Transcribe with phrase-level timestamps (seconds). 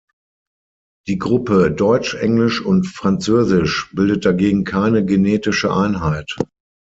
[1.05, 6.35] Die Gruppe „Deutsch, Englisch und Französisch“ bildet dagegen keine genetische Einheit.